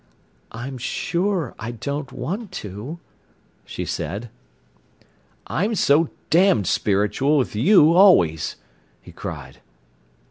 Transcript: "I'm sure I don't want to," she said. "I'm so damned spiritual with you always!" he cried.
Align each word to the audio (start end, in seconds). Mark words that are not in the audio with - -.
"I'm 0.51 0.79
sure 0.79 1.53
I 1.59 1.69
don't 1.69 2.11
want 2.11 2.51
to," 2.53 2.97
she 3.65 3.85
said. 3.85 4.31
"I'm 5.45 5.75
so 5.75 6.09
damned 6.31 6.65
spiritual 6.65 7.37
with 7.37 7.55
you 7.55 7.93
always!" 7.93 8.55
he 8.99 9.11
cried. 9.11 9.59